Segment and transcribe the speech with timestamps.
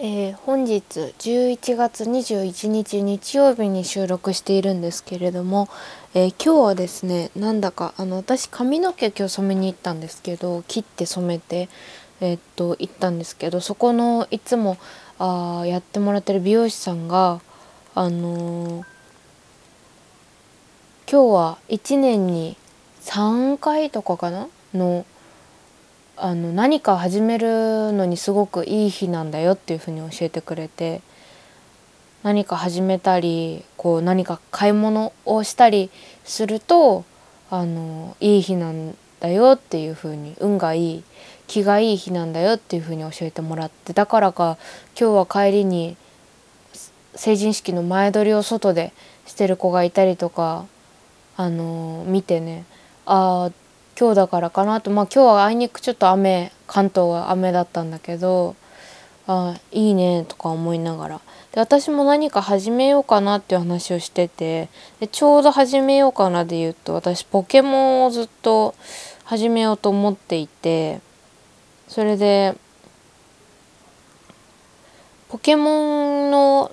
[0.00, 0.82] えー、本日
[1.18, 5.68] 11月21日日曜日に収録しているんですけれども、
[6.14, 11.68] えー、今日はですねなんだかあの私髪の毛今日染めに行ったんですけど切って染めて
[12.20, 14.78] えー、っと行ったんですけどそこのいつも
[15.18, 17.40] あやってもらってる美容師さんが
[17.96, 18.84] あの
[21.10, 22.56] 今日は1年に
[23.00, 24.46] 3回とかかな？
[24.74, 25.04] の
[26.20, 31.00] あの何か始めるのにすごくいい日なんだよっていうふうに教えてくれて
[32.24, 35.90] 何か始めたりこう何か買い物をしたり
[36.24, 37.04] すると
[37.50, 41.04] あのいい日なんだよっていうふうに運がいい
[41.46, 44.58] 気がいい日なんだよっていうふうに教えてもらってだからか
[44.98, 45.96] 今日は帰りに
[47.14, 48.92] 成人式の前撮りを外で
[49.24, 50.66] してる子がいたりとか
[51.36, 52.64] あの見てね
[53.06, 53.67] ああ
[53.98, 54.92] 今日だからかなと。
[54.92, 58.54] まあ今日はあいにくちょっと雨関東は雨だったんだけど
[59.26, 61.20] あいいねとか思いながら。
[61.50, 64.68] で私も何か始めようかなっていう話をしてて
[65.00, 68.74] でちょうど始めようかなで言うと私ポケモンをずっと
[69.24, 71.00] 始めようと思っていて
[71.88, 72.54] それで
[75.28, 76.70] ポケモンの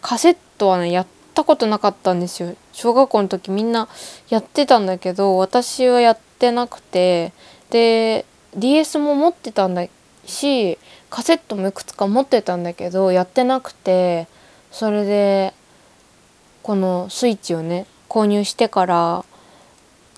[0.00, 1.06] カセットはねやっ
[1.36, 2.56] たことなかったんですよ。
[2.72, 3.88] 小学校の時みんな
[4.30, 7.32] やってたんだけど私はやってなくて
[7.70, 8.24] で
[8.56, 9.86] DS も持ってたんだ
[10.24, 10.78] し
[11.10, 14.26] カセットもいくつか持ってたんだけどやってなくて
[14.70, 15.52] それで
[16.62, 19.24] このスイッチをね購入してから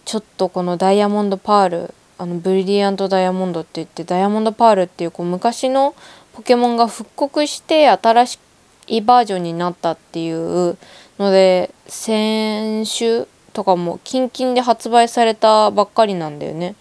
[0.04, 5.94] ちょっとこのダイヤモンドパールあのブリリアントダイヤモンドって言ってダイヤモンドパールっていうこう昔の
[6.32, 8.38] ポケモンが復刻して新し
[8.86, 10.76] いバージョンになったっていう
[11.18, 16.76] ので先週とかもキンキンで発売されたばっかりなんだよね。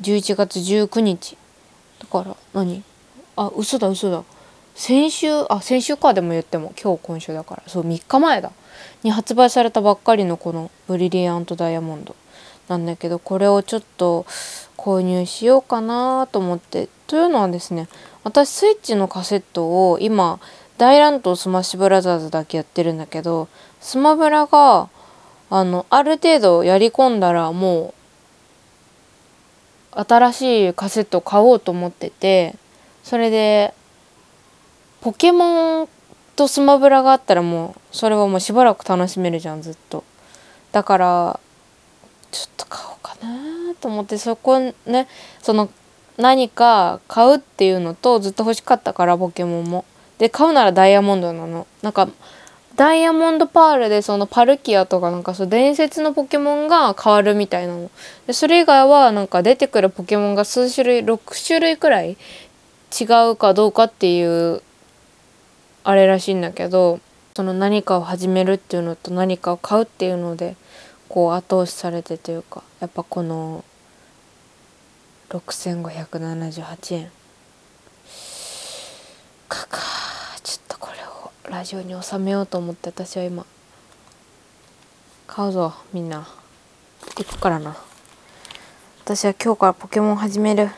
[0.00, 1.36] 11月19日。
[2.00, 2.82] だから何？
[3.36, 4.24] あ嘘だ嘘だ。
[4.74, 6.72] 先週あ先週かでも言っても。
[6.82, 7.62] 今日今週だから。
[7.68, 8.50] そう3日前だ。
[9.04, 12.16] に発売されたばっかりのこのブリリアントダイヤモンド。
[12.66, 14.26] なんだけどこれをちょっと
[14.76, 16.88] 購入しようかなと思って。
[17.06, 17.86] というのはですね
[18.24, 20.40] 私スイッチのカセットを今
[20.76, 23.48] 大乱闘スマッシュブラザーズだけやってるんだけど
[23.80, 24.88] スマブラが
[25.50, 27.94] あのある程度やり込んだらも
[29.96, 32.56] う新しいカセット買おうと思ってて
[33.04, 33.72] それで
[35.00, 35.88] ポケモン
[36.34, 40.02] とスマブラがあったらもうそれはもうしばらく楽しめるじゃんずっと。
[40.72, 41.40] だから
[42.32, 45.06] ちょっと買おうかなと思ってそこね
[45.40, 45.70] その
[46.16, 49.84] 何か買うっていうのとずっと欲しかったからポケモンも。
[50.18, 51.66] で買うならダイヤモンドなの。
[51.82, 52.08] なんか
[52.76, 57.90] ダイヤモンドパールでそのパルキアとかなんかそう伝説のポケモンが変わるみたいなの。
[58.26, 62.16] でそれ以外はなんか出てくるポケモンが数種類6種類くらい
[63.00, 64.62] 違うかどうかっていう
[65.84, 67.00] あれらしいんだけど
[67.36, 70.56] その何かを始めるっていうのと何かを買うっていうので
[71.08, 73.64] こう後押しされてというかやっぱこの
[75.30, 77.10] 6578円。
[79.48, 80.03] かか。
[81.54, 83.46] ラジオに収めようと思って私は今。
[85.28, 86.26] 買うぞみんな。
[87.16, 87.76] 行くからな。
[89.04, 90.68] 私は今日からポケモン始める。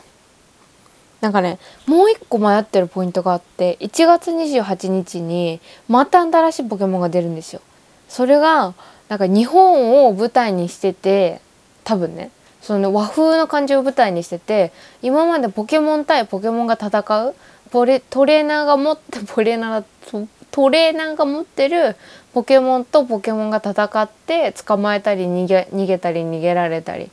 [1.19, 1.57] なんかね
[1.87, 7.61] もう一個迷ってるポイントがあって1月28日にまた新しいポケモンが出るんですよ。
[8.07, 8.75] それが
[9.09, 11.41] なんか日本を舞台にしてて
[11.85, 12.29] 多分ね。
[12.61, 14.71] その和風の感じを舞台にしてて
[15.01, 17.35] 今までポケモン対ポケモンが戦う
[17.71, 21.95] トレトレーナーが持ってトレーナートレーナーが持ってる
[22.33, 27.09] ポケモンとポケモンが戦って捕まえたり逃げ逃げたり逃げられたりっ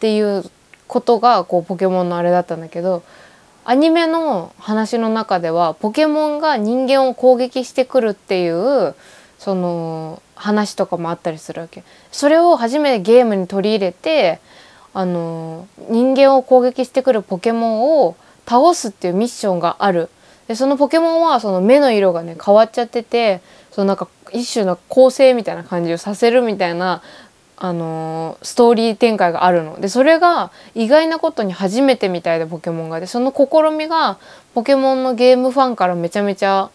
[0.00, 0.44] ていう
[0.86, 3.02] ことがこうポケモンのあれだったんだけど
[3.64, 8.94] アニメの話の中ではポケモンが人間を攻撃してくるっていう
[9.38, 11.82] その話とかもあったりするわけ。
[12.12, 14.40] それを初めてゲームに取り入れて
[14.94, 18.16] あの人間を攻撃してくるポケモンを
[18.46, 20.08] 倒すっていうミッションがある
[20.48, 23.40] でそのポケモンはその目の色がね変わっちゃってて
[23.70, 27.02] そのなんか一種の構成みたいな感じをさせるみたいな
[27.58, 29.80] あのー、ストーリー展開があるの。
[29.80, 33.00] でそれが意外なことに初めてみたいでポケモンが。
[33.00, 34.18] でその試みが
[34.54, 36.70] ポケモンのゲームファンからめちゃめちゃ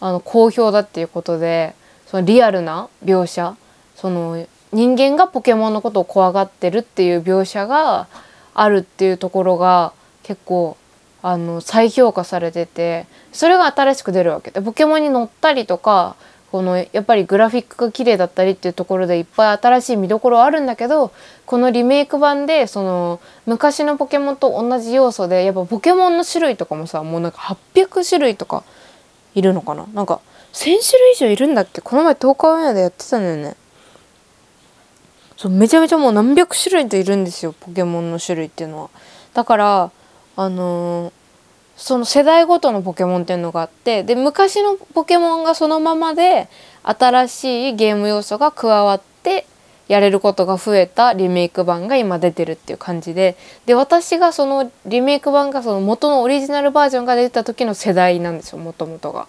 [0.00, 1.74] あの好評だっていうことで
[2.06, 3.56] そのリアルな描写。
[3.94, 8.08] その人間がポケモンのことを怖がってるっていう描写が
[8.54, 9.92] あるっていうところが
[10.24, 10.76] 結構
[11.26, 16.16] あの再評価されててそれが新しく出るわけでポケモンに乗ったりとか
[16.52, 21.12] このやっぱりグラフィックが綺麗だったりっていうところでいっぱい新しい見どころあるんだけど
[21.46, 27.38] このリメイク版でその昔のポケモンと同じ要素でやっぱポケモンの種類とかもさもうなんか
[27.74, 28.62] 800種類とか
[29.34, 29.86] いるのかな？
[29.94, 30.20] なんか
[30.52, 31.80] 1,000種類以上いるんだっけ？
[31.80, 33.56] この前10日オンエアでやってたんだよね。
[35.38, 38.90] そうめちゃめちゃもう何百種類といるんですよポケモンの種類っていうのは。
[39.32, 39.90] だから
[40.36, 41.24] あのー
[41.76, 46.48] その世代ごとのポケモンっていうのがあってで昔のポケモンがそのままで
[46.82, 49.46] 新しいゲーム要素が加わって
[49.88, 53.36] やれることが増えたリメイク版が今出てるっていう感じで
[53.66, 59.26] で私がそのリメイク版がその元のオリジナルバージョンが出てた時の世代なんですよもともとが。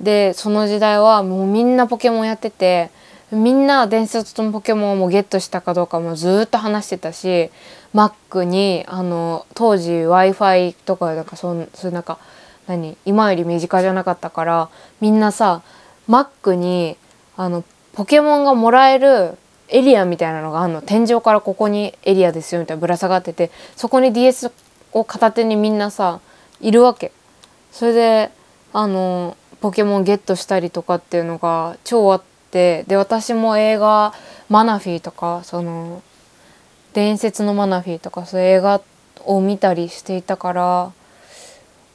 [0.00, 2.90] でその時代はもうみんなポケモンやってて
[3.30, 7.50] みんな伝説のポケモンをもゲットしたかどうかもずっと話してたし
[7.94, 12.18] Mac にあの当時 w i f i とかなんかそんそういうなんか
[12.66, 14.68] 何今より身近じゃなかったから
[15.00, 15.62] みんなさ
[16.08, 16.96] Mac に
[17.36, 19.38] あのポケモンがもらえる
[19.68, 24.52] エリアみたいなのがあるの天井からここにエリアですよみたいなぶら下がっててそこに DS
[24.92, 26.20] を片手にみんなさ
[26.60, 27.12] いるわけ。
[27.72, 28.30] それで
[28.72, 34.14] あのポケモンゲットしたりとかっていうのが超あってで私も映画
[34.48, 36.02] 「マナフィー」とかその
[36.94, 38.80] 伝説のマナフィーとかそういう映画
[39.26, 40.92] を見たりしていたから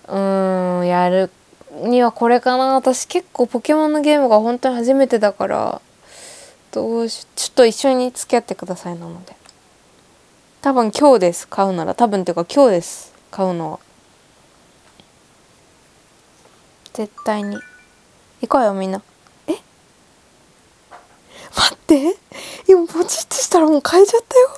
[0.08, 1.32] うーんやる
[1.84, 2.76] にはこれかな。
[2.76, 5.82] 私結構ポケモンのゲームが本当に初めてだから
[6.72, 9.36] どうしちょっと一緒に付き合ってくださいなので。
[10.62, 11.48] 多分今日です。
[11.48, 11.96] 買うなら。
[11.96, 13.14] 多分っていうか今日です。
[13.32, 13.80] 買うのは。
[16.92, 17.58] 絶対に。
[18.42, 19.02] 行こうよみんな。
[19.48, 19.54] え？
[21.56, 22.18] 待って。
[22.68, 24.50] 今ポチッとしたらもう買えちゃったよ。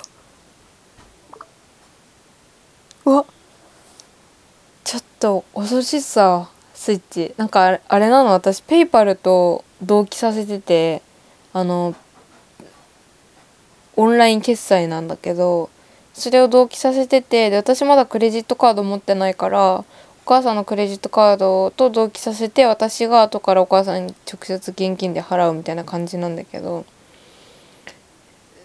[3.04, 3.24] うわ。
[4.84, 7.34] ちょっと恐ろしさスイッチ。
[7.36, 8.30] なんかあれなの？
[8.30, 11.02] 私ペイパルと同期させてて
[11.52, 11.94] あの
[13.96, 15.70] オンライン決済なんだけど
[16.14, 19.84] それを同期させててで私まだクレジットカード持ってないからお
[20.24, 26.84] 母さんのクレジットカードと同期させて私が後からお母さんに直接現金で払うみたいな感じなんだけど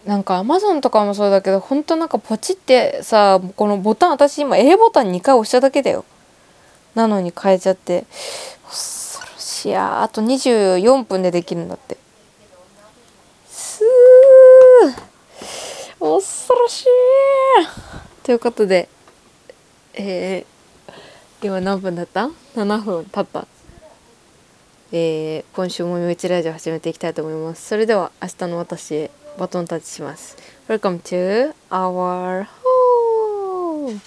[0.08, 6.06] なんかアマゾンとかもそうだけどほんとなんかポチってさこのボタン私今 A ボタン2回押しただけだよ。
[6.96, 8.06] なのに変えちゃって。
[8.68, 10.02] 恐ろしいや。
[10.02, 11.98] あと24分でできるんだって。
[13.50, 14.94] すー。
[16.00, 16.88] 恐ろしい。
[18.24, 18.90] ということで
[20.00, 20.94] えー、
[21.42, 23.48] 今何分だった ?7 分経った。
[24.92, 27.68] えー、今週もみうちラジオ始めていきたいと思います。
[27.68, 29.12] それでは明日の私へ。
[29.38, 30.36] バトンタッチします。
[30.68, 32.48] Welcome to our
[33.84, 34.00] home.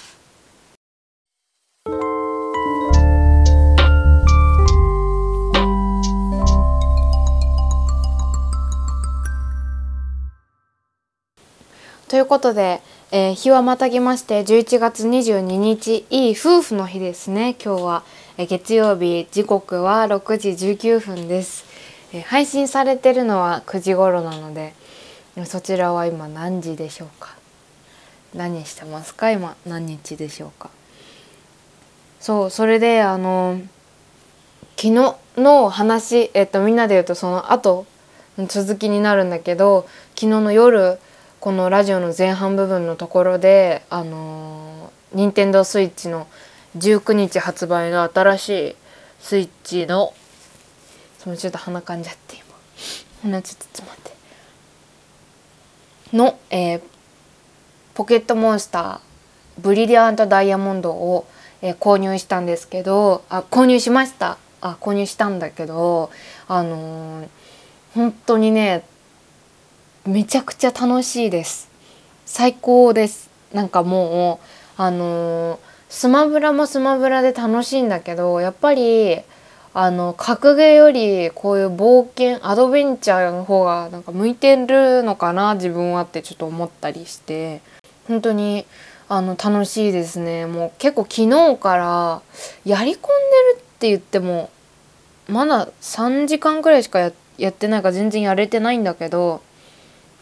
[12.08, 12.82] ということで、
[13.12, 17.54] えー、日はまたぎまして11月22日いい夫婦の日ですね。
[17.64, 18.02] 今日は、
[18.36, 21.64] えー、月曜日時刻は6時19分です、
[22.12, 24.74] えー、配信されてるのは9時頃なので
[25.46, 27.36] そちらは今何時でしょうか？
[28.34, 29.30] 何してますか？
[29.30, 30.70] 今何日でしょうか？
[32.20, 33.60] そうそれであの
[34.76, 37.86] 昨日の話えっとみんなで言うとその後
[38.46, 40.98] 続きになるんだけど昨日の夜
[41.40, 46.26] このラジオの前半部分のところであの任天堂スイッチの
[46.76, 48.76] 19日発売の新しい
[49.20, 50.14] スイッチの
[51.18, 52.44] そのちょっと鼻かんじゃって今。
[53.22, 54.19] 鼻ちょっと詰まって。
[56.12, 56.82] の、えー、
[57.94, 59.00] ポケットモンスター
[59.60, 61.26] ブリリアントダイヤモンドを、
[61.62, 64.38] えー、購入したんですけどあ購入しました。
[64.62, 66.10] あ購入したんだけど
[66.46, 67.28] あのー、
[67.94, 68.84] 本当にね
[70.06, 71.70] めちゃくちゃ楽しいです。
[72.26, 73.30] 最高です。
[73.52, 74.40] なんかも
[74.78, 79.20] うあのー、スマブラもスマブラで楽しいんだけどやっぱり
[79.72, 87.60] あの格ゲーよりこういう冒険アドベンチャーの方がなんか向いてるのかな自分はってちょっと思ったりして
[88.08, 88.66] 本当に
[89.08, 92.22] あの楽しいですねもう結構昨日から
[92.64, 93.00] やり込んでる
[93.58, 94.50] って言っても
[95.28, 99.40] まだ3時間くらいしかややってないから全然やれてないんだけど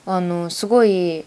[0.07, 1.25] あのすごいい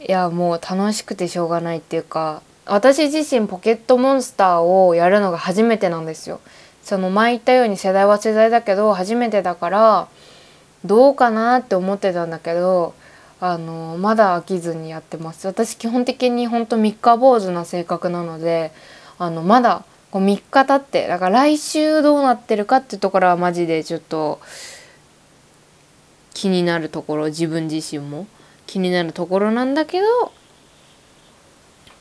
[0.00, 6.40] やもう楽しくてしょうがないっていうか私自身ポケットモンスターをやるのが初めてなんですよ。
[6.86, 10.08] その前言ったように世代は世代だけど初めてだから
[10.84, 12.94] どうかなって思ってたんだけど
[13.40, 15.48] あのまだ飽きずにやってます。
[15.48, 18.70] 私基本的にほんと三日坊主な性格なので
[19.18, 24.38] あのまだこう3日経ってだから来週どうなってるかっていうところはマジでちょっと
[26.32, 28.26] 気になるところ自分自身も。
[28.66, 30.06] 気になるところなんだけど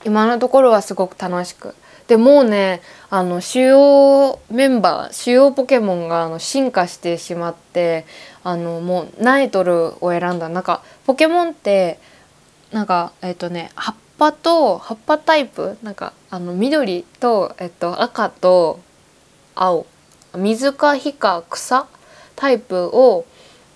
[0.04, 1.76] 今のところはすごく楽しく
[2.08, 8.06] でもうねあの主要メンバー主要ポケモンがあの進化してしまって
[8.44, 10.50] あのもうナイトルを選んだ。
[10.50, 12.00] なんかポケモンって
[12.72, 18.80] なんかえっ、とね葉っぱと葉っぱタイプなんかあの緑と、えっと、赤と
[19.56, 19.86] 青
[20.36, 21.88] 水か火か草
[22.36, 23.26] タイプを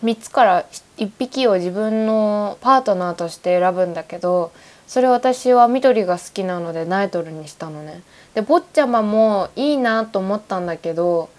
[0.04, 0.66] 3つから
[0.98, 4.52] 1匹を自分のパートナーとして選ぶんだけど
[4.90, 8.02] それ私は緑が好きなのでナイトルにしたのね。
[8.34, 11.30] で坊ちゃまもいいなと思ったんだけど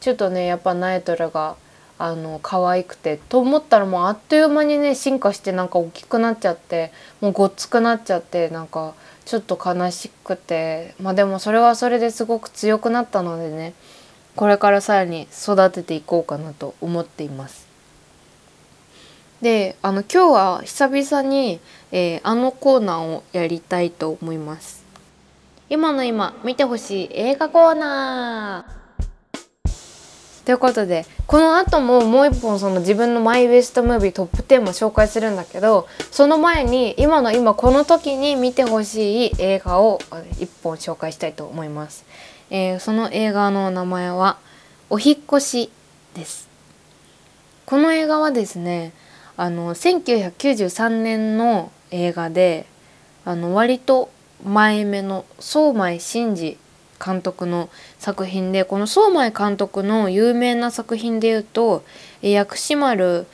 [0.00, 1.54] ちょっとねやっぱナイトルが
[1.98, 8.94] あの可愛くてと思ったらもうあっという間にね進化してなんか大きくなっちゃってもうごっつくなっちゃってなんか
[9.24, 13.74] ちょっと悲しくてまあでもそれはそれですごく強くなったのでね
[14.34, 17.65] これからさらに育てていこうかなと思っています。
[19.42, 21.60] であの今日は久々に、
[21.92, 24.84] えー、あのコーナーをやりたいと思います。
[25.68, 28.76] 今の今見てほしい映画コーナー。
[30.46, 39.98] ということでこの後ももう一本その自分のマイベストムービートップ10も紹介するんだけどその前に今の今この時に見てほしい映画を
[40.38, 42.04] 一本紹介したいと思います、
[42.50, 44.38] えー、その映画の名前は
[44.88, 45.70] お引越し
[46.14, 46.48] です。
[47.66, 48.92] この映画はですね
[49.36, 52.66] あの1993年の映画で
[53.24, 54.10] あの割と
[54.44, 56.56] 前目の相米真二
[57.04, 61.84] 監督の作品でこの相米監督の有名な作品でいうと
[62.22, 63.26] 薬師丸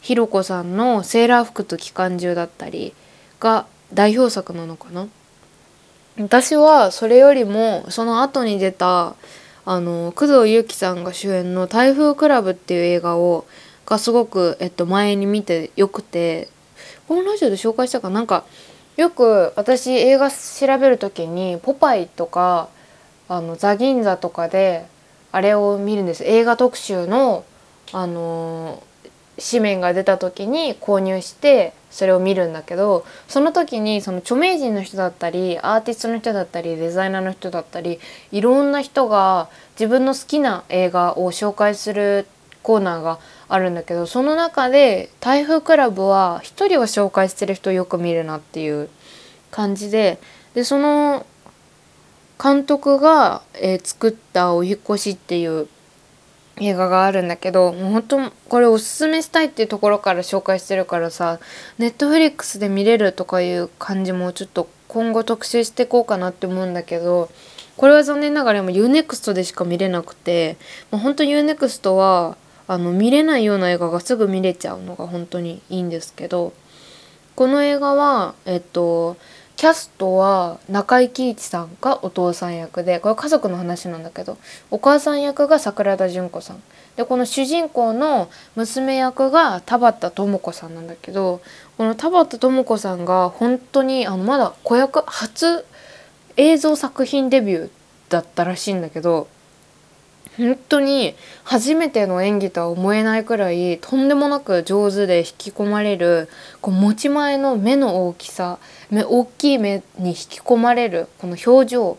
[0.00, 2.94] ひろ子さんの「セーラー服と機関銃」だったり
[3.38, 5.08] が代表作なのかな。
[6.18, 9.14] 私はそれよりもその後に出た
[9.64, 13.44] あの工藤由紀さんが主演の「台風クラブ」っていう映画を
[13.90, 16.48] がすごく、えっと、前に見てよくて
[17.08, 18.20] このラジオで紹介したかな？
[18.20, 18.44] んか
[18.96, 22.68] よく私映画調べる時に「ポパイ」とか
[23.28, 24.86] あのザ・銀座とかで
[25.32, 26.24] あれを見るんです。
[26.24, 27.44] 映画特集の
[27.92, 28.82] あの
[29.40, 37.98] 紙面が出た時に購入してそれを見るんだけどその時にその著名人の人だったりアーティストの人だったりデザイナーの人だったり
[38.32, 42.26] いろんな人が自分の好きな映画を紹介する
[42.62, 48.88] コーナーがあるんだけどその中で台風クラブは一人は紹介してる人よく見るなっていう
[49.50, 50.20] 感じで
[50.54, 51.26] でその
[52.42, 55.68] 監督が、えー、作った「お引越し」っていう
[56.60, 61.40] 映画があるんだけどもう本当これおすすめしたいっていうところから紹介してるからさ
[61.78, 67.30] ネットフリックスで見れるとかいう感じもちょっと今後特集していこうかなって思うんだけど
[67.76, 70.58] これは残念ながら今 UNEXT でしか見れなくて
[70.90, 72.36] もう本当 UNEXT は
[72.70, 76.52] あの見れないような映画がすぐ見れちゃうのが本当にいいんですけど
[77.34, 79.16] この映画はえっと
[79.56, 84.38] キャストは中井貴一さんがお父さん役でこれ家族の話なんだけど
[84.70, 86.62] お母さん役が桜田淳子さん。
[86.94, 91.40] でこの主人公の娘役が田畑智子さんなんだけど
[91.76, 95.66] この田畑智子さんが本当にあのまだ子役初
[96.36, 97.70] 映像作品デビュー
[98.10, 99.26] だったらしいんだけど
[100.40, 106.28] 本当に初めての演技とは思えないくらいとんでもなく上手で引き込まれる
[106.62, 108.58] こう持ち前の目の大きさ
[108.90, 111.98] 目大きい目に引き込まれるこの表情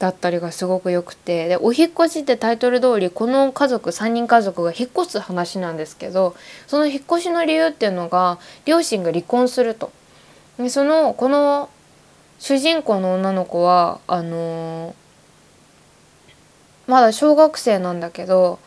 [0.00, 6.34] だったりがすごく良くてで「お引越し」ってタイトル通りこの家族3人家族が引っ越す話なんですけど
[6.66, 9.92] その引っ越しの理由っていうのが両親が離婚すると。
[10.58, 11.70] でそのこの
[12.40, 15.01] 主人公の女の子はあのー
[16.86, 18.58] まだ小学生なんだけど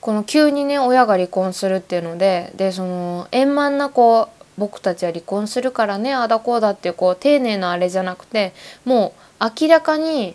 [0.00, 8.52] この急にね親が離婚するっていうのででその円満なこう僕たちは離婚するからねあだこうだっていうこう丁寧なあれじゃなくて
[8.84, 10.34] もう明らかに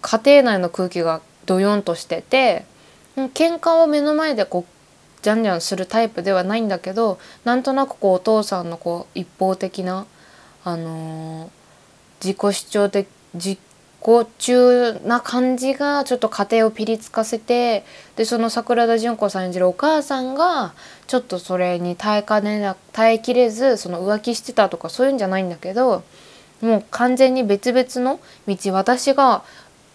[0.00, 2.64] 家庭内の空気がドヨンとしてて
[3.16, 4.74] 喧嘩を目の前でこう
[5.22, 10.06] じゃんじゃんするタイプではないんだけどなんとなくこうお父さんのこう一方的な、
[10.64, 11.50] あのー、
[12.22, 13.58] 自己主張的自
[14.04, 20.74] 行中な感じがちょっと家庭をピリつかせてでその桜田淳子さん演じるお母さんが
[21.06, 26.02] ちょっとそれに耐えかねな耐えきれずその浮気してたとかそういうんじゃないんだけど
[26.60, 29.42] もう完全に別々の道私が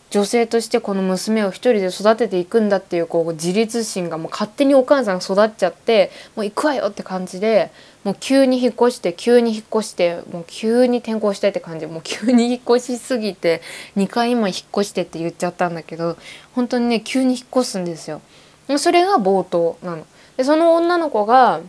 [0.10, 7.72] 女性としてこの娘を一人で育てていくんだっていうこう自立心がもう勝手にお母さんが育っちゃってもう行くわよって感じで
[8.03, 13.62] もう急に引っ越して急に引っ越してもう急に転校してって感じもう急に引っ越しすぎて
[13.98, 16.18] 2回今引っ越してって言っちゃったんだけど
[16.53, 18.22] 本当にね急に引っ越すんですよ。
[18.77, 20.06] それが冒頭なの。
[20.38, 21.60] でその女の子が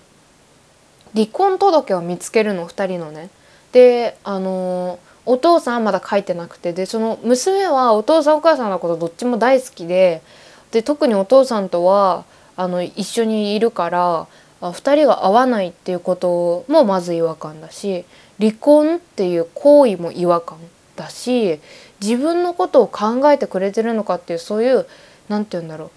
[1.15, 3.31] 離婚届を見つけるの2人のね。
[3.73, 10.23] であのお父さんはまだ書いてなくてでその娘はお父さんお母さんのことどっちも大好きで
[10.71, 12.25] で特にお父さんとは
[12.57, 14.27] あの一緒にいるから
[14.61, 18.05] 2人が合わないっていうこともまず違和感だし
[18.39, 20.59] 離婚っていう行為も違和感
[20.97, 21.61] だし
[22.01, 24.87] 自分のことを考えてくれてるのかっていうそういう
[25.29, 25.91] 何て言うんだろう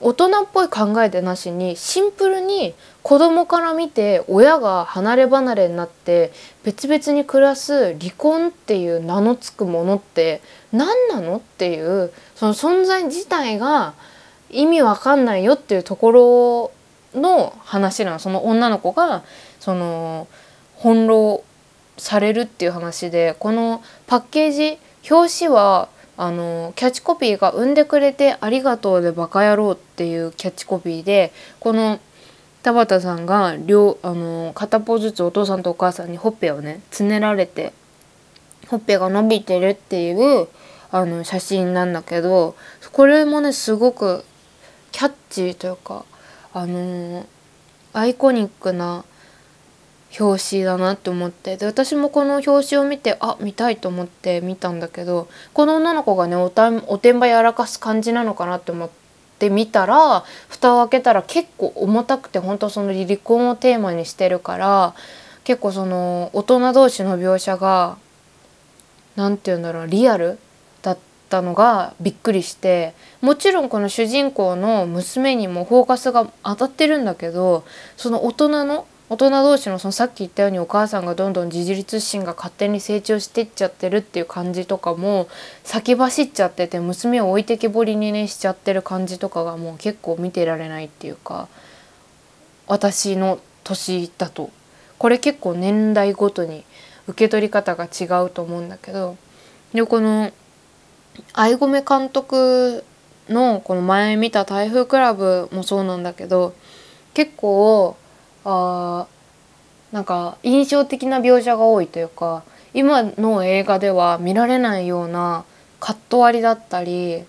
[0.00, 6.32] 大人っぽい考えでなしにシンプルに子供から見て親が離れ離れになって
[6.62, 10.42] 別々に暮らす離婚っていう名の付くものって
[10.72, 13.94] 何なのっていうその存在自体が
[14.50, 16.72] 意味わかんないよっていうところ
[17.14, 18.18] の話なの。
[18.18, 19.22] その女の子が
[19.60, 20.26] その
[20.76, 21.44] 翻弄
[21.96, 24.78] されるっていう話でこのパッケージ
[25.10, 31.98] 表紙はあのキャッチコピーが「産んでくれてありがとうでバカ野郎」っていうキャッチコピーでこの
[32.62, 37.72] 田畑さんが両あの片方ずつお父さんとお母さんにほっぺをねつねられて
[38.68, 40.48] ほっぺが伸びてるっていう
[40.90, 42.54] あの写真なんだけど
[42.92, 44.24] これもねすごく
[44.92, 46.04] キャッチーというか
[46.54, 47.26] あの
[47.92, 49.04] アイコニックな
[50.18, 51.56] 表紙だなって思って。
[51.56, 58.90] で私もこの表紙を見てあ見たいと思って見たんだけどこの女の子がねおたおてんばやらかす感じなのかなって思っ
[59.40, 64.94] て見たら蓋を開けたら結構重たくて本当その離婚をテーマにしてるから
[65.42, 67.98] 結構その大人同士の描写が
[69.16, 70.38] 何て言うんだろうリアル
[71.34, 77.64] ったのがびっくりしてもちろんこの主人公の娘にもフォーカスが当たってるんだけど
[77.96, 85.28] その大人の大人同士のそのさっき言ったようにお母さんがどんどん自立心が勝手に成長していっちゃってるっていう感じとかも
[85.62, 91.48] 先走っちゃってて娘を置いてけぼりにねしちゃってる感じとかがもう結構見てられないっていうか
[92.66, 94.50] 私の年だと。
[94.96, 96.64] これ結構年代ごとに
[97.08, 99.16] 受け取り方が違うと思うんだけど
[99.74, 100.30] でこの
[101.32, 102.84] 藍込監督
[103.28, 106.54] のこの前見た「台風クラブ」もそうなんだけど
[107.14, 107.96] 結構
[108.44, 109.06] あ
[109.92, 112.42] なんか印象的な描写が多いというか
[112.74, 115.44] 今の映画では見られないような
[115.80, 117.24] カット割りだったり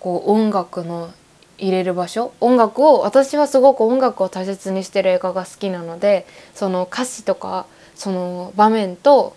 [0.00, 1.10] こう音楽の
[1.58, 9.36] 入れる場所音楽を私はすごく音楽を大切にしてる映画が好きなのでその歌詞とかその場面と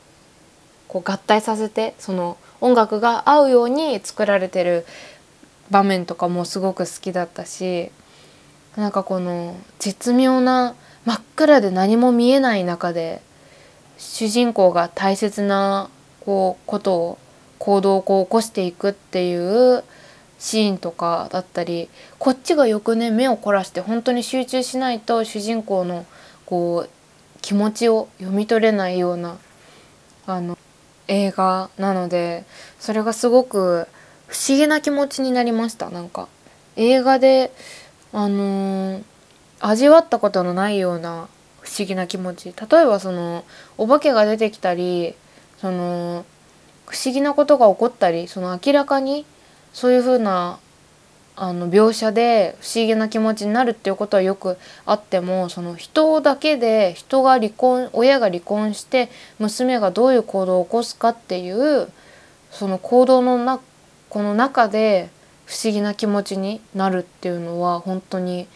[0.88, 4.88] こう合体させてその音楽が合うように作られてる
[5.70, 7.92] 場面とかもすごく好きだったし
[8.76, 10.76] なんかこの絶妙な
[11.06, 13.22] 真っ暗で何も見えない中で
[14.00, 17.18] 主人公が大切なこうことを
[17.60, 19.84] 行動をこう起こしていくっていう
[20.40, 26.04] シーンとかだったりこっちがよくね目を凝らして本当に集中しないと主人公の
[26.48, 26.90] こう
[27.44, 29.38] 気持ちを読み取れないような
[30.26, 30.58] あの
[31.08, 32.46] 映画なので
[32.80, 33.88] それがすごく
[34.28, 35.90] 不思議な気持ちになりました。
[35.90, 36.28] なんか
[36.76, 37.52] 映画で
[38.12, 39.04] あのー
[39.60, 41.28] 味わったことのないような
[41.62, 42.54] 不思議な気持ち。
[42.54, 43.46] 例えばその
[43.78, 45.16] お化けが出てきたり
[45.58, 46.26] その
[46.86, 49.26] 不思議なことが起こったりその明らかに
[49.74, 50.60] そういう風な
[51.36, 61.90] あの描写で不思議な気持ちになるっていうことはよくあってもその人だけで人が離婚親が離婚して娘がどういう行動を起こすかっていう。
[62.56, 63.60] その行動のな
[64.10, 65.10] この中で
[65.46, 68.48] 不思議な気持ちになるっていうのは本当に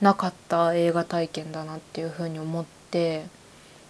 [0.00, 3.26] なかった映画体験だなっていうふうに思って。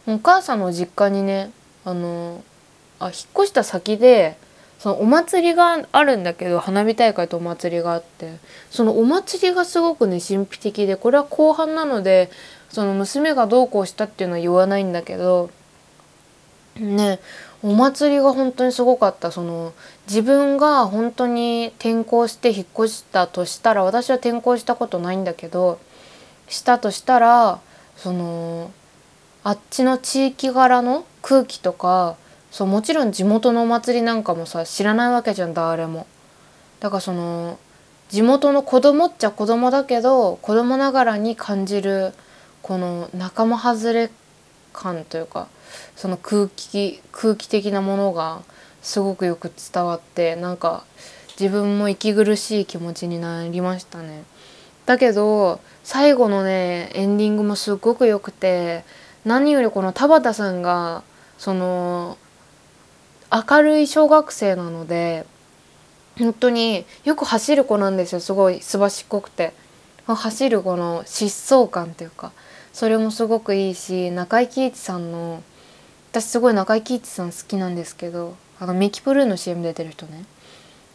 [0.06, 1.50] お母さんの実家にね
[1.86, 2.44] あの
[3.00, 4.36] あ引っ越した先で
[4.84, 8.34] そのお祭りがあるんだけど花火大会とお祭りがあって
[8.68, 12.28] そのお祭りがすごくね神秘的でこれは後半なので
[12.68, 15.48] その娘がどうこうしたっていうのは言わないんだけど
[16.76, 17.18] ね
[17.62, 19.30] お祭りが本当にすごかった。
[19.30, 19.72] その
[20.06, 25.80] 自分が本当に転校して引っ越したとしたら私は転校したことないんだけど
[26.46, 27.58] したとしたら
[27.96, 28.70] その
[29.44, 32.18] あっちの地域柄の空気とか
[32.54, 36.06] そうもちろん地元のお祭りなんかもさ知らないわけじゃん誰も。
[36.78, 37.58] だからその
[38.10, 42.12] 地元の子供っちゃ子供だけど子供ながらに感じる
[42.62, 44.08] この仲間外れ
[44.72, 45.48] 感というか
[45.96, 48.42] その空気空気的なものが
[48.82, 50.84] すごくよく伝わってなんか
[51.30, 54.22] 自分も息苦しい気持ちになりましたね。
[54.86, 58.84] だけど最後のねエンディングもすごく良くて
[59.24, 61.02] 何よりこの田畑さんが
[61.36, 62.16] その
[63.32, 65.26] 明るい小学生なので
[66.18, 68.20] 本当によく走る子なんですよ。
[68.20, 69.52] すごいすばしっこくて。
[70.06, 72.32] 走るこの疾走感っていうか。
[72.72, 75.42] それもすごくいいし中井貴一さんの
[76.10, 80.24] 私すごい中井貴一さん好きなんですけどあのミキプルーの CM 出てる人ね。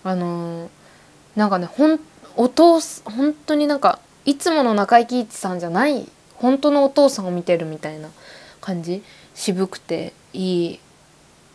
[0.03, 0.69] あの
[1.35, 1.99] なんかねほん
[2.35, 8.09] お父本当になんかいつもの中井貴一さんじゃない本当のお父さんを見てるみたいな
[8.61, 9.01] 感じ。
[9.33, 10.79] 渋くていい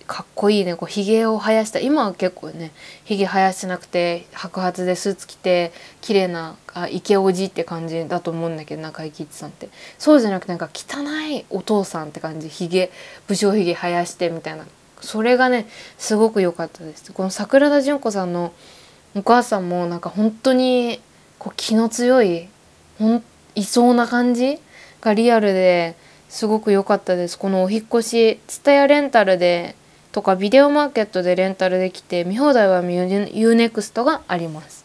[0.06, 0.76] かっこいいね。
[0.76, 1.78] こうひげを生やした。
[1.78, 2.72] 今は結構ね
[3.04, 9.68] ひげ生やしてなくて白髪でスーツ着て綺麗なあイケおじって感じだと思うんだけど中井貴一さんって。
[9.98, 12.48] そうじゃなくてなんか汚いお父さんって感じ。
[12.48, 12.90] ひげ
[13.26, 14.66] 武将ひげ生やしてみたいな。
[15.00, 15.66] それがね
[15.98, 17.12] すごく良かったです。
[17.12, 18.52] この桜田淳子さんの
[19.14, 21.00] お母さんもなんか本当に
[21.38, 22.48] こう気の強い
[22.98, 24.58] ほんいそうな感じ
[25.00, 25.96] がリアルで
[26.28, 27.38] すごく良かったです。
[27.38, 29.76] このお引越し蔦屋レンタルで
[30.14, 34.84] とかビデオマーケットでレンタルできて見放題は UNEXT があります。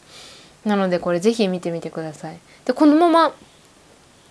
[0.66, 2.40] なのでこれぜひ見てみてください。
[2.66, 3.36] でこのまま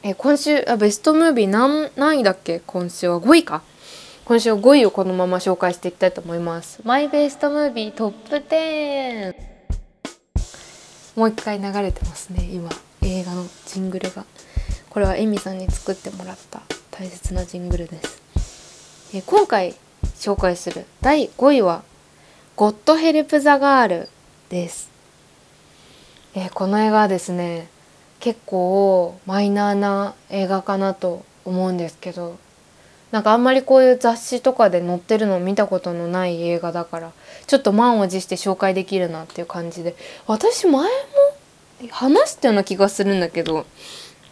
[0.03, 2.61] え今週あベストムービー何何位だっけ？
[2.67, 3.63] 今週は5位か。
[4.25, 6.81] 今週は5位をこのまま紹介していきたいと思います。
[6.83, 9.35] マイベストムービートップ10
[11.15, 12.43] もう一回流れてますね。
[12.53, 12.71] 今
[13.03, 14.25] 映画のジングルが。
[14.91, 18.21] これはエミさんに作ってもらった大切なジングルです。
[19.15, 19.77] え今回
[20.19, 20.85] 紹介する。
[21.01, 21.83] 第5位は
[22.57, 24.09] 「ゴッドヘルプ・ザ・ガール」
[24.51, 24.91] です、
[26.35, 27.69] えこの映画はですね
[28.19, 32.37] 結構マイナーな映画かなと思うんですけど
[33.11, 37.13] なんかあんまりこういう雑誌とかで載ってるのを見たことのない映画だから
[37.47, 39.95] ちょっと満を持して紹介できるなっていう感じで
[40.27, 40.89] 私前も
[41.91, 43.67] 話したような気がするんだけど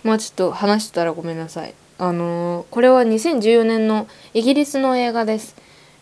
[0.02, 1.74] まあちょっと話したらごめんなさい。
[1.98, 5.56] あのー、これは2014年のイギリスの映画です。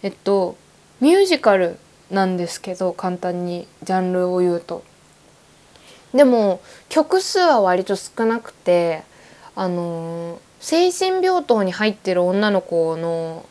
[0.04, 0.56] えっと
[1.00, 1.78] ミュージカル
[2.10, 4.84] なんですけど簡単にジャンルを言うと。
[6.12, 9.02] でも曲数は割と少なくて
[9.56, 13.44] あの、精神病棟に入ってる女の子の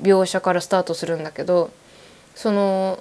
[0.00, 1.70] 描写からスタートするんだけど
[2.34, 2.98] その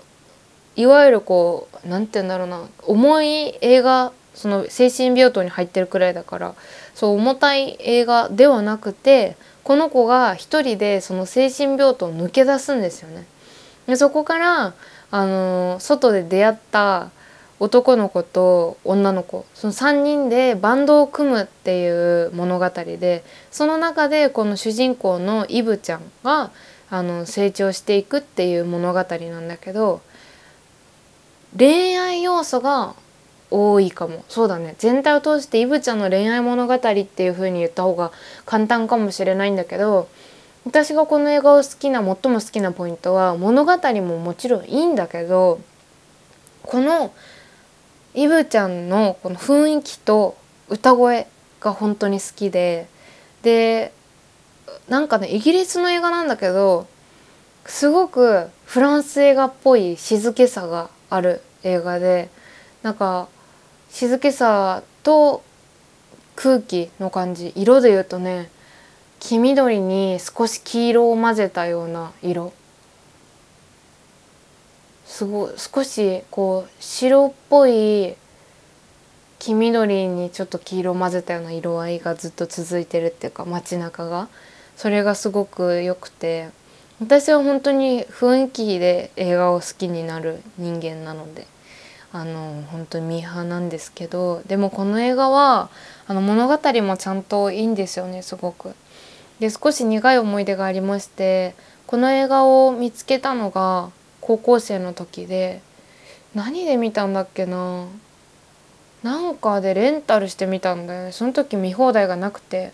[0.76, 6.56] いわゆるこう何て言うんだろうな重い映画その精神病棟に入ってるくらいだから
[6.96, 13.26] そう重たい映画ではなくてこの子が一人でその精神病棟を抜け出すんですよね。
[13.88, 14.74] でそこから
[15.12, 17.10] あの外で出会った
[17.60, 26.52] 男の子と女の子その3人でバンドを組むっていう物語でその中でこの主人公のイブちゃんが
[26.90, 30.02] あの成長していくっていう物語なんだけど
[31.58, 32.96] 恋愛要素が
[33.52, 34.24] 多いかも。
[34.30, 34.76] そうだね。
[34.78, 38.12] 全体を通してイブちゃんの恋愛物語っていう風に言った方が
[38.46, 40.08] 簡単かもしれないんだけど
[40.66, 45.60] 私がこの映画を好きな最も好きなポイントは物語ももちろんいいんだけど
[46.64, 47.12] この
[48.14, 51.28] イブちゃんのこの雰囲気と歌声
[51.60, 52.88] が本当に好きで
[53.42, 53.94] で
[54.88, 56.88] なんかねイギリスの映画なんだけど
[57.66, 62.30] すごくフランス映画っぽい静けさがある映画で
[62.84, 63.28] なんか
[63.90, 65.44] 静けさと
[66.36, 67.52] 空気の感じ。
[67.56, 68.50] 色で言うとね
[69.20, 72.54] 黄緑に少し黄色を混ぜたような色。
[75.06, 78.16] すご少しこう白っぽい
[79.40, 84.30] 黄緑にちょっと黄色を混ぜたような色合いがずっと続いてるっていうか街中が。
[84.78, 86.50] それがすごく良くて。
[87.02, 91.48] 私は本当に雰囲気で映画を好きになる人間なので。
[92.12, 95.70] あの本当にミーハーなんですけどでもこの映画は
[96.08, 98.74] あの物語もちゃんといいんですよねすごく。
[99.40, 101.56] で少し苦い思い出がありまして
[101.88, 103.90] この映画を見つけたのが
[104.22, 105.62] 高校生の時で
[106.36, 107.86] 何で見たんだっけな
[109.02, 111.06] なんかでレンタルしてみたんだよ。
[111.06, 112.74] ねその時見放題がなくて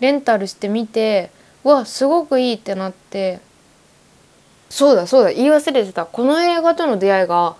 [0.00, 1.30] レンタルしてみて
[1.64, 3.40] わすごくいいってなって。
[4.70, 6.04] そうだそうだ言い忘れてた。
[6.04, 7.54] この映画との出会いが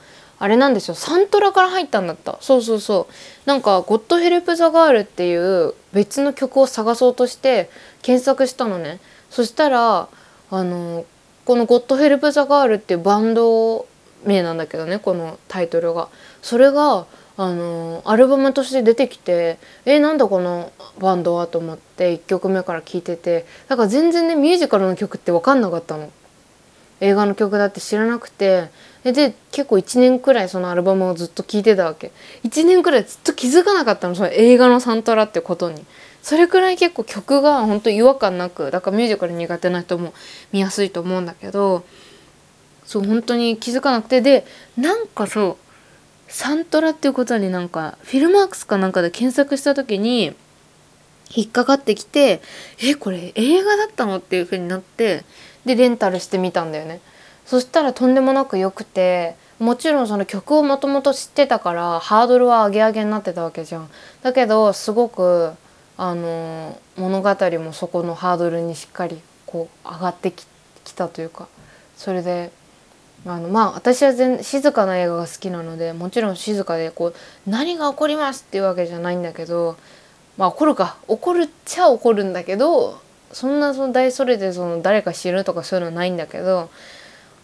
[0.45, 0.95] あれなんですよ。
[0.95, 2.37] サントラから入ったんだった。
[2.43, 3.13] そうそうそう。
[3.49, 7.71] なんか「ゴッドヘルプ・ザ・ガール」っていう別の曲を探そうとして
[8.03, 9.01] 検索したのね。
[9.31, 10.07] そしたら
[10.51, 11.07] あの
[11.47, 13.87] この「ゴッドヘルプ・ザ・ガール」っていうバンド
[14.23, 16.09] 名なんだけどねこのタイトルが。
[16.43, 17.07] それが
[17.39, 26.11] あのアルバムとして出てきてえなんだこのバンドはと思って1曲目から聴いててだから全然ねミュージカルの曲って分かんなかったの。
[27.01, 28.69] 映画の曲だって知らなくて
[29.13, 32.11] で結構1年くらいそのアルバムをずっと聴いてたわけ。
[32.45, 35.85] 1年くらいずっと気づかなかったのその映画のサントラってことに。
[36.25, 40.15] それくらい結構曲が本当違和感なくだからミュージカル苦手な人も
[40.53, 41.85] 見やすいと思うんだけど
[42.87, 44.47] そう本当に気づかなくてで
[44.79, 50.35] なんかそうサントラっていうことになんかフィルマークスかなんかで検索した時に
[51.35, 52.41] 引っかかってきて
[52.83, 55.25] えこれ映画だったのっていう風になって
[55.67, 57.01] でレンタルしてみたんだよね。
[57.45, 63.91] そしたらとんでもなく良くてもちろんその曲をもともと知ってたからハードルは上げ上げになってたわけじゃん。
[64.23, 65.53] だけどすごく
[65.97, 70.47] あの物語もそこのハードルにしっかりこう上がってき
[70.93, 71.47] たというか。
[71.97, 72.51] それで
[73.27, 77.15] あのまあ私は全静かな映画が好きなのでもちろん静かでこう
[77.47, 79.77] 何が起こりますっていうわけじゃないんだけど
[80.37, 80.97] まあ怒るか。
[81.07, 83.01] 怒るっちゃ怒るんだけど
[83.33, 86.69] そんなその大それでその誰か知るとかそういうのはないんだけど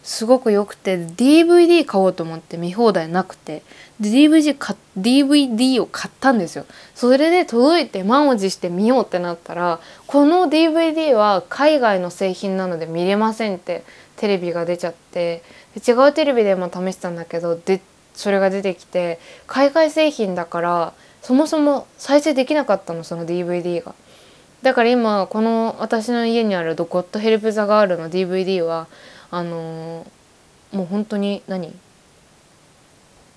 [0.03, 3.63] すごく良くて DVD 買おうと思って見放題なくて。
[4.01, 6.65] DVD, か DVD を買ったんですよ。
[6.95, 13.83] それで届いて満を持して見ようってなったらこの DVD は海外の製品なので見れませんって
[14.15, 15.43] テレビが出ちゃって。
[15.87, 17.79] 違うテレビでも試したんだけどで
[18.13, 23.93] それが出てきて海外製品だからそもそも再生できなかったのその DVD が。
[24.63, 28.87] だから今この私の家にある「ドゴッド・ヘルプ・ザ・ガール」の DVD は
[29.31, 31.73] あのー、もう本当に何？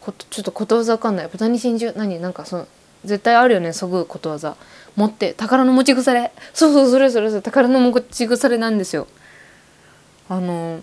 [0.01, 1.29] ことちょっとことわざわかんない。
[1.29, 1.93] 豚に真珠？
[1.97, 2.21] 何？
[2.21, 2.69] なんかその
[3.05, 4.57] 絶対あるよねそぐことわざ。
[4.97, 6.33] 持って宝の持ち腐れ。
[6.53, 7.43] そうそうそれそれそれ。
[7.43, 9.07] 宝の持ち腐れなんですよ。
[10.29, 10.83] あの、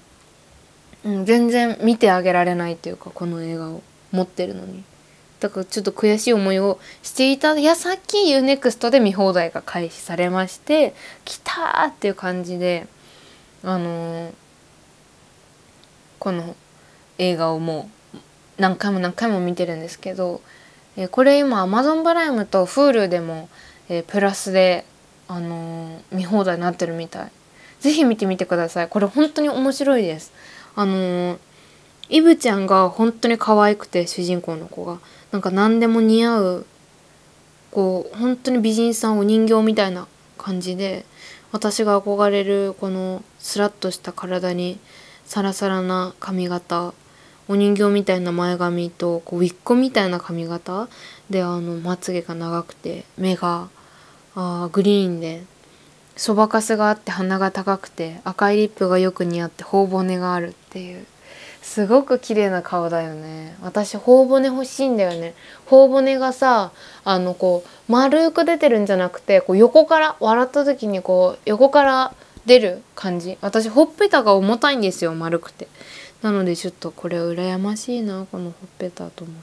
[1.04, 3.84] うん、全然見てあげられないっていうかこの映画を。
[4.12, 4.84] 持ってるのに。
[5.40, 10.94] だからちょっと悔しい思いをしていた矢先 UNEXT で見放題が開始されまして
[11.24, 12.88] 来たっていう感じで
[13.64, 14.34] あのー、
[16.22, 16.56] この
[17.18, 18.18] 映画をもう
[18.62, 20.42] 何回も何回も見てるんですけど、
[20.96, 23.50] えー、これ今 Amazon プライムと Hulu でも、
[23.90, 24.86] えー、プラスで、
[25.28, 27.32] あの見放題になってるみたい。
[27.80, 28.88] 是非見てみてください。
[28.88, 30.32] これ本当に面白いです。
[30.76, 31.40] あの
[32.10, 35.00] イブちゃんが本当に可愛くて主人公の子が
[35.32, 36.66] なんか何でも似合う
[37.72, 40.08] こう本当に美人さんお人形みたいな
[40.38, 41.04] 感じで
[41.52, 44.78] 私が憧れるこのスラッとした体に
[45.32, 46.94] サラサラな髪型。
[47.48, 50.90] お人形みたいな前髪とこうウィッグみたいな髪型。
[51.30, 53.70] であのまつげが長くて目が
[54.36, 55.44] あグリーンで
[56.18, 61.06] そばかすがあって鼻が高くて赤いリップがよく似合って頬骨があるっていう。
[61.62, 63.56] すごく綺麗な顔だよね。
[63.62, 65.34] 私頬骨欲しいんだよね。
[65.66, 66.74] 頬骨がさ
[67.06, 72.14] あのこう丸く出てるんじゃなくてこう横から笑った時にこう横から
[72.46, 73.38] 出る感じ。
[73.42, 75.68] 私ほっぺたが重たいんですよ丸くて。
[76.22, 79.36] なのでちょっとこれ羨ましいなこのほっぺたと思っ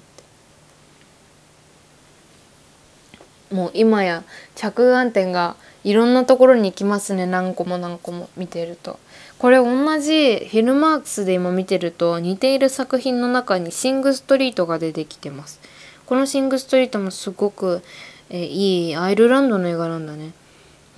[3.50, 3.54] て。
[3.54, 8.98] もう今や着眼点がいろんなところに行きますね何個も何個も見てると。
[9.38, 15.60] これ同じフィルマークスで今見てると似ている作品の中にシング・ストリートが出てきてます。
[16.06, 17.82] このシング・ストリートもすごく、
[18.30, 20.32] えいいアイルランドの映画なんだね。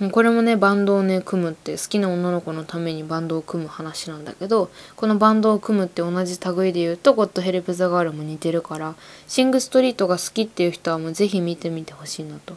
[0.09, 8.95] これもねバンドをね組むって好きな女の子のためにバンドを組む話なんだけどこのバンドを組むって同じ類で言うと「ゴッド・ヘルプ・ザ・ガール」も似てるから
[9.27, 12.55] シング・ストリートが好きっていう人はもう是非見てみてほしいなと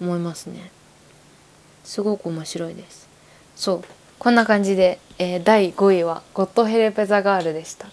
[0.00, 0.72] 思いますね。
[1.84, 3.08] すごく面白いです。
[3.54, 3.84] そう。
[4.18, 7.86] こんな感じで、えー、第5位は「ゴッド・ヘルプ・ザ・ガール」でした。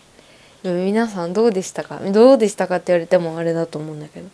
[0.63, 1.99] 皆さんどうでしたか？
[1.99, 4.27] どうでしたかって言われてもあれだと思うんだけど。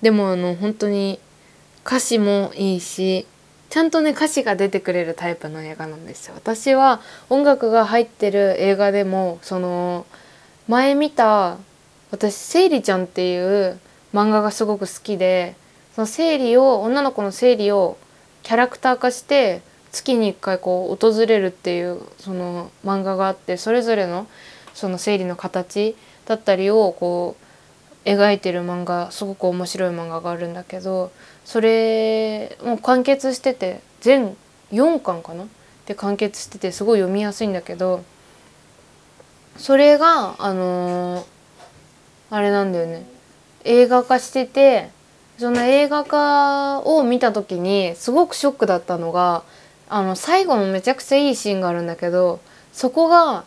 [0.00, 1.20] でもあの本当に
[1.84, 3.26] 歌詞もいいし
[3.72, 6.34] ちゃんとね歌詞が出てくれるタイプの映画なんですよ。
[6.34, 10.04] 私は音楽が入ってる映画でもその
[10.68, 11.56] 前見た
[12.10, 13.80] 私「生理ちゃん」っていう
[14.12, 15.54] 漫画がすごく好きで
[15.94, 17.96] その生理を女の子の生理を
[18.42, 24.26] キャラクター化して月に1回こう訪れるっていうその漫画があってそれぞれの
[24.74, 27.41] その生理の形だったりをこう
[28.04, 31.12] 描いてる漫画すごく面白い漫画があるんだけど
[31.44, 34.36] それもう完結してて全
[34.72, 35.46] 4巻かな？
[35.86, 38.04] で完結しててすごい読みやすいんだけど
[39.56, 41.24] それがあのー、
[42.30, 43.04] あれなんだよね。
[43.64, 44.90] 映画化してて
[45.38, 49.42] その映画化を見た時にすごくショックだったのが
[49.88, 52.40] あの最後のめちゃくちゃいいシーンがあるんだけど
[52.72, 53.44] そこが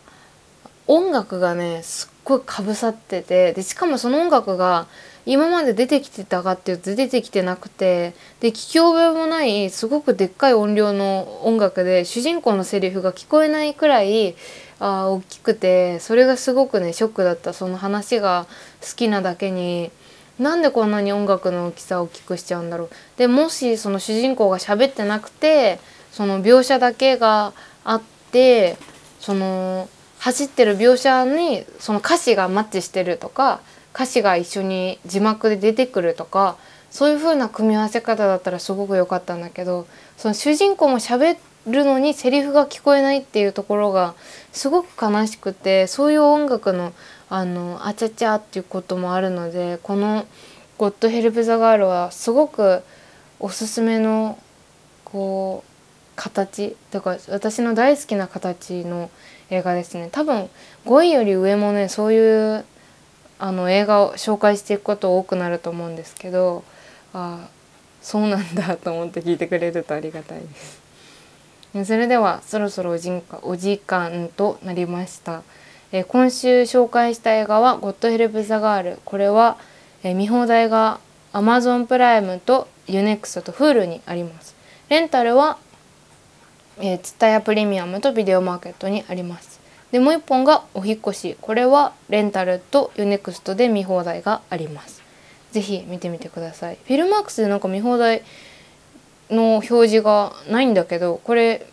[0.88, 4.88] 音楽がねすっごいかぶさっててでしかもその音楽が
[5.26, 14.36] 今まで出てきてたかっていうと出てきてなくてで聞き覚えもないすごくでっかい音量の音楽で主人公のセリフが聞こえないくらい
[14.80, 17.54] あ大きくてそれがすごくねショックだった。
[17.54, 18.46] その話が
[18.82, 19.90] 好きなだけに
[20.38, 22.90] なんでこんなに音楽の大きさを大きくしちゃうんだろう。
[23.18, 25.80] でもしその主人公が喋ってなくて
[26.12, 28.78] その描写だけがあって
[29.20, 29.88] その
[30.26, 33.60] 走ってる描写にその歌詞がマッチしてるとか
[33.94, 36.58] 歌詞が一緒に字幕で出てくるとか
[36.90, 39.86] そういう風な組み合わせ方だったらすごく良かったんだけど
[40.18, 44.16] その主人公も喋るのにセリフが聞こえないっていうところが
[44.52, 46.92] すごく悲しくてそういう音楽の
[47.30, 50.26] あのあちゃちゃっていうこともあるのでこの
[50.80, 52.82] 「ゴッド・ヘルプ・ザ・ガール」はすごく
[53.40, 54.40] おすすめの
[55.04, 55.72] こう
[56.16, 59.12] 形だか私の大好きな形の
[59.50, 60.50] 映画ですね多分
[60.86, 62.66] 5位より上もねそういう
[63.38, 66.64] あの映画を紹介していくこと多くなると思うんですけど
[67.14, 67.48] あ
[68.02, 70.80] そうなんだと思って聞いてくれるとありがたいです。
[71.86, 75.42] それではそろそろお時お時間となりました。
[75.92, 79.58] えー、今週紹介した映画は「ゴッドヘルプ・ザ・ガール」これは、
[80.04, 81.00] えー、見放題が
[81.34, 84.56] Amazon プライムと U-NEXT と Hulu にあります。
[84.88, 85.58] レンタルは
[86.80, 89.60] えー、ツタヤプレミアムとビデオマーケットにあります。
[89.92, 91.38] でもう一本がお引越し。
[91.40, 95.02] これはレンタルと U-NEXT で見放題があります。
[95.52, 96.78] ぜひ見てみてください。
[96.86, 98.24] フィルマークスでなんか見放題
[99.30, 101.66] の表示がないんだけどこれ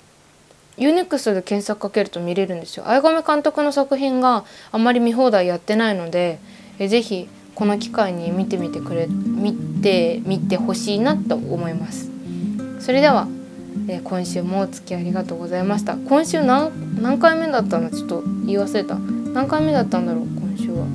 [0.78, 2.84] ユネクストで検索かけると見れるんですよ。
[2.84, 6.38] 相亀監督の作品があんまり見放題やってないので
[6.78, 12.10] えぜひこの機会に見てみてくれ見てみてほしいなと思います。
[12.78, 13.26] それでは
[13.88, 15.96] えー、今週もお付き合いありがとうございました。
[15.96, 16.70] 今週何
[17.02, 17.90] 何回目だったの？
[17.90, 18.94] ちょっと言い忘れた。
[18.96, 20.24] 何回目だったんだろう？
[20.24, 20.86] 今週は。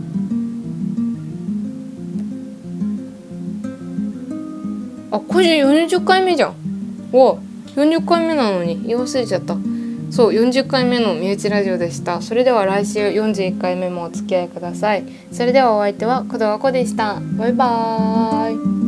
[5.11, 6.55] あ今週40回目じゃん。
[7.11, 7.39] お
[7.75, 8.81] 40回目なのに。
[8.83, 9.55] 言い忘れちゃった。
[10.09, 12.21] そう40回目の身内ラジオでした。
[12.21, 15.03] それでは来週41回目もお付き合いください。
[15.31, 17.19] それではお相手は工藤和子でした。
[17.37, 18.86] バイバーイ。